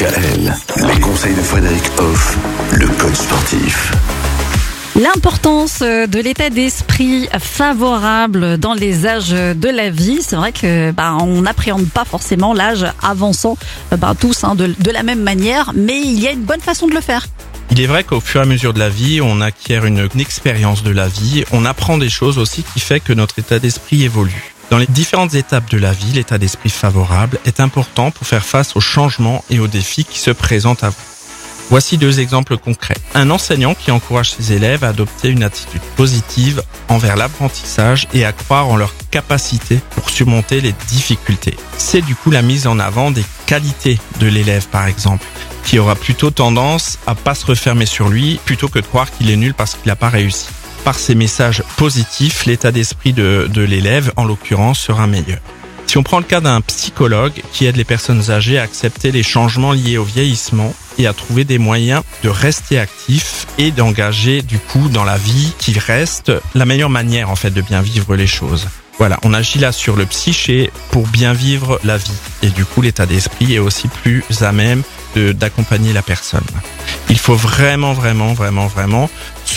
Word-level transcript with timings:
DKL, 0.00 0.54
les 0.86 1.00
conseils 1.00 1.34
de 1.34 1.42
Frédéric 1.42 1.82
Hoff, 1.98 2.38
le 2.72 2.86
coach 2.86 3.16
sportif. 3.16 3.92
L'importance 4.98 5.80
de 5.80 6.22
l'état 6.22 6.48
d'esprit 6.48 7.28
favorable 7.38 8.56
dans 8.56 8.72
les 8.72 9.06
âges 9.06 9.28
de 9.28 9.68
la 9.68 9.90
vie, 9.90 10.20
c'est 10.22 10.36
vrai 10.36 10.52
que 10.52 10.90
bah, 10.92 11.18
on 11.20 11.42
n'appréhende 11.42 11.86
pas 11.90 12.06
forcément 12.06 12.54
l'âge 12.54 12.86
avançant 13.02 13.58
bah, 13.98 14.14
tous 14.18 14.42
hein, 14.42 14.54
de, 14.54 14.74
de 14.78 14.90
la 14.90 15.02
même 15.02 15.22
manière, 15.22 15.72
mais 15.74 16.00
il 16.00 16.18
y 16.18 16.26
a 16.26 16.30
une 16.30 16.44
bonne 16.44 16.62
façon 16.62 16.86
de 16.86 16.94
le 16.94 17.02
faire. 17.02 17.26
Il 17.70 17.78
est 17.78 17.86
vrai 17.86 18.02
qu'au 18.02 18.20
fur 18.20 18.40
et 18.40 18.44
à 18.44 18.46
mesure 18.46 18.72
de 18.72 18.78
la 18.78 18.88
vie, 18.88 19.20
on 19.20 19.42
acquiert 19.42 19.84
une, 19.84 20.08
une 20.14 20.20
expérience 20.20 20.82
de 20.82 20.92
la 20.92 21.08
vie, 21.08 21.44
on 21.52 21.66
apprend 21.66 21.98
des 21.98 22.08
choses 22.08 22.38
aussi 22.38 22.62
qui 22.62 22.80
fait 22.80 23.00
que 23.00 23.12
notre 23.12 23.38
état 23.38 23.58
d'esprit 23.58 24.04
évolue. 24.04 24.54
Dans 24.70 24.78
les 24.78 24.86
différentes 24.86 25.34
étapes 25.34 25.68
de 25.68 25.78
la 25.78 25.92
vie, 25.92 26.12
l'état 26.12 26.38
d'esprit 26.38 26.70
favorable 26.70 27.40
est 27.44 27.58
important 27.58 28.12
pour 28.12 28.24
faire 28.24 28.44
face 28.44 28.76
aux 28.76 28.80
changements 28.80 29.44
et 29.50 29.58
aux 29.58 29.66
défis 29.66 30.04
qui 30.04 30.20
se 30.20 30.30
présentent 30.30 30.84
à 30.84 30.90
vous. 30.90 30.96
Voici 31.70 31.98
deux 31.98 32.20
exemples 32.20 32.56
concrets. 32.56 32.96
Un 33.14 33.30
enseignant 33.30 33.74
qui 33.74 33.90
encourage 33.90 34.30
ses 34.30 34.52
élèves 34.52 34.84
à 34.84 34.88
adopter 34.88 35.28
une 35.28 35.42
attitude 35.42 35.82
positive 35.96 36.62
envers 36.88 37.16
l'apprentissage 37.16 38.06
et 38.12 38.24
à 38.24 38.32
croire 38.32 38.68
en 38.68 38.76
leurs 38.76 38.94
capacités 39.10 39.80
pour 39.96 40.08
surmonter 40.08 40.60
les 40.60 40.74
difficultés. 40.88 41.56
C'est 41.76 42.02
du 42.02 42.14
coup 42.14 42.30
la 42.30 42.42
mise 42.42 42.68
en 42.68 42.78
avant 42.78 43.10
des 43.10 43.24
qualités 43.46 43.98
de 44.20 44.28
l'élève 44.28 44.68
par 44.68 44.86
exemple, 44.86 45.26
qui 45.64 45.80
aura 45.80 45.96
plutôt 45.96 46.30
tendance 46.30 46.98
à 47.08 47.16
pas 47.16 47.34
se 47.34 47.46
refermer 47.46 47.86
sur 47.86 48.08
lui 48.08 48.40
plutôt 48.44 48.68
que 48.68 48.78
de 48.78 48.86
croire 48.86 49.10
qu'il 49.10 49.30
est 49.30 49.36
nul 49.36 49.54
parce 49.54 49.74
qu'il 49.74 49.88
n'a 49.88 49.96
pas 49.96 50.10
réussi 50.10 50.46
par 50.84 50.98
ces 50.98 51.14
messages 51.14 51.62
positifs, 51.76 52.46
l'état 52.46 52.72
d'esprit 52.72 53.12
de, 53.12 53.48
l'élève, 53.56 54.12
en 54.16 54.24
l'occurrence, 54.24 54.80
sera 54.80 55.06
meilleur. 55.06 55.38
Si 55.86 55.98
on 55.98 56.02
prend 56.02 56.18
le 56.18 56.24
cas 56.24 56.40
d'un 56.40 56.60
psychologue 56.60 57.42
qui 57.52 57.66
aide 57.66 57.76
les 57.76 57.84
personnes 57.84 58.30
âgées 58.30 58.58
à 58.58 58.62
accepter 58.62 59.10
les 59.10 59.24
changements 59.24 59.72
liés 59.72 59.98
au 59.98 60.04
vieillissement 60.04 60.72
et 60.98 61.08
à 61.08 61.12
trouver 61.12 61.44
des 61.44 61.58
moyens 61.58 62.02
de 62.22 62.28
rester 62.28 62.78
actifs 62.78 63.46
et 63.58 63.72
d'engager 63.72 64.42
du 64.42 64.58
coup 64.60 64.88
dans 64.88 65.02
la 65.02 65.16
vie 65.16 65.52
qui 65.58 65.76
reste 65.76 66.30
la 66.54 66.64
meilleure 66.64 66.90
manière 66.90 67.28
en 67.28 67.34
fait 67.34 67.50
de 67.50 67.60
bien 67.60 67.82
vivre 67.82 68.14
les 68.14 68.28
choses. 68.28 68.68
Voilà, 68.98 69.18
on 69.22 69.34
agit 69.34 69.58
là 69.58 69.72
sur 69.72 69.96
le 69.96 70.06
psyché 70.06 70.70
pour 70.90 71.06
bien 71.06 71.32
vivre 71.32 71.80
la 71.82 71.96
vie 71.96 72.12
et 72.42 72.50
du 72.50 72.64
coup 72.64 72.82
l'état 72.82 73.06
d'esprit 73.06 73.54
est 73.54 73.58
aussi 73.58 73.88
plus 73.88 74.22
à 74.42 74.52
même 74.52 74.82
d'accompagner 75.16 75.92
la 75.92 76.02
personne. 76.02 76.44
Il 77.08 77.18
faut 77.18 77.34
vraiment, 77.34 77.94
vraiment, 77.94 78.32
vraiment, 78.32 78.66
vraiment 78.66 79.10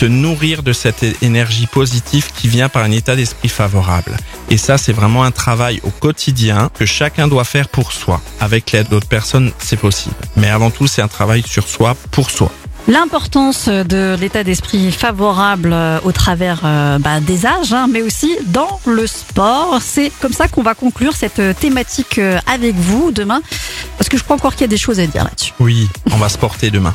se 0.04 0.08
nourrir 0.08 0.62
de 0.62 0.74
cette 0.74 1.02
énergie 1.22 1.66
positive 1.66 2.30
qui 2.36 2.46
vient 2.46 2.68
par 2.68 2.82
un 2.82 2.90
état 2.90 3.16
d'esprit 3.16 3.48
favorable. 3.48 4.14
Et 4.50 4.58
ça, 4.58 4.76
c'est 4.76 4.92
vraiment 4.92 5.24
un 5.24 5.30
travail 5.30 5.80
au 5.82 5.88
quotidien 5.88 6.68
que 6.74 6.84
chacun 6.84 7.26
doit 7.26 7.44
faire 7.44 7.70
pour 7.70 7.90
soi. 7.90 8.20
Avec 8.38 8.72
l'aide 8.72 8.90
d'autres 8.90 9.08
personnes, 9.08 9.50
c'est 9.58 9.78
possible. 9.78 10.14
Mais 10.36 10.50
avant 10.50 10.70
tout, 10.70 10.86
c'est 10.86 11.00
un 11.00 11.08
travail 11.08 11.42
sur 11.46 11.66
soi, 11.66 11.96
pour 12.10 12.30
soi. 12.30 12.52
L'importance 12.86 13.68
de 13.68 14.14
l'état 14.20 14.44
d'esprit 14.44 14.92
favorable 14.92 15.72
euh, 15.72 15.98
au 16.04 16.12
travers 16.12 16.60
euh, 16.66 16.98
bah, 16.98 17.20
des 17.20 17.46
âges, 17.46 17.72
hein, 17.72 17.86
mais 17.90 18.02
aussi 18.02 18.36
dans 18.48 18.78
le 18.84 19.06
sport. 19.06 19.78
C'est 19.80 20.12
comme 20.20 20.34
ça 20.34 20.48
qu'on 20.48 20.62
va 20.62 20.74
conclure 20.74 21.16
cette 21.16 21.38
euh, 21.38 21.54
thématique 21.54 22.20
avec 22.46 22.74
vous 22.74 23.10
demain, 23.10 23.40
parce 23.96 24.10
que 24.10 24.18
je 24.18 24.22
crois 24.22 24.36
encore 24.36 24.52
qu'il 24.52 24.62
y 24.62 24.64
a 24.64 24.68
des 24.68 24.76
choses 24.76 25.00
à 25.00 25.06
dire 25.06 25.24
là-dessus. 25.24 25.54
Oui, 25.60 25.88
on 26.12 26.18
va 26.18 26.28
se 26.28 26.36
porter 26.36 26.70
demain. 26.70 26.94